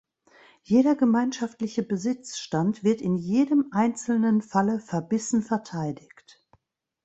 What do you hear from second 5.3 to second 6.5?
verteidigt.